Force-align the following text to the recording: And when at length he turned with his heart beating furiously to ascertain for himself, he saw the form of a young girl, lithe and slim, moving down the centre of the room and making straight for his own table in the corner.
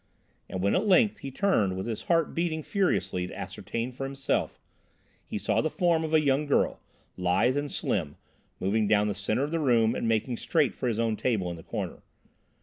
And 0.49 0.63
when 0.63 0.73
at 0.73 0.87
length 0.87 1.19
he 1.19 1.29
turned 1.29 1.77
with 1.77 1.85
his 1.85 2.01
heart 2.09 2.33
beating 2.33 2.63
furiously 2.63 3.27
to 3.27 3.37
ascertain 3.37 3.91
for 3.91 4.03
himself, 4.03 4.59
he 5.27 5.37
saw 5.37 5.61
the 5.61 5.69
form 5.69 6.03
of 6.03 6.11
a 6.11 6.19
young 6.19 6.47
girl, 6.47 6.81
lithe 7.17 7.55
and 7.55 7.71
slim, 7.71 8.15
moving 8.59 8.87
down 8.87 9.07
the 9.09 9.13
centre 9.13 9.43
of 9.43 9.51
the 9.51 9.59
room 9.59 9.93
and 9.93 10.07
making 10.07 10.37
straight 10.37 10.73
for 10.73 10.87
his 10.87 10.97
own 10.99 11.17
table 11.17 11.51
in 11.51 11.55
the 11.55 11.61
corner. 11.61 12.01